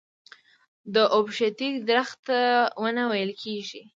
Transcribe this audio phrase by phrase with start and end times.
[0.93, 2.37] د اوبښتې درخته
[2.81, 3.81] ونه ويل کيږي.